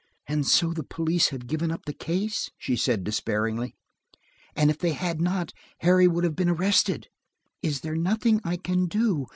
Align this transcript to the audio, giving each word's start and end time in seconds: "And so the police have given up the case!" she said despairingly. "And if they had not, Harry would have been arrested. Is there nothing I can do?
"And 0.25 0.47
so 0.47 0.73
the 0.73 0.81
police 0.83 1.27
have 1.29 1.45
given 1.45 1.69
up 1.69 1.85
the 1.85 1.93
case!" 1.93 2.49
she 2.57 2.75
said 2.75 3.03
despairingly. 3.03 3.75
"And 4.55 4.71
if 4.71 4.79
they 4.79 4.93
had 4.93 5.21
not, 5.21 5.53
Harry 5.81 6.07
would 6.07 6.23
have 6.23 6.35
been 6.35 6.49
arrested. 6.49 7.07
Is 7.61 7.81
there 7.81 7.93
nothing 7.95 8.41
I 8.43 8.57
can 8.57 8.87
do? 8.87 9.27